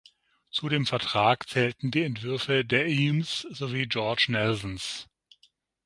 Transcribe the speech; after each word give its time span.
Zu 0.49 0.67
dem 0.67 0.87
Vertrag 0.87 1.47
zählten 1.47 1.91
die 1.91 2.01
Entwürfe 2.01 2.65
der 2.65 2.87
Eames 2.87 3.41
sowie 3.51 3.85
George 3.85 4.25
Nelsons. 4.29 5.07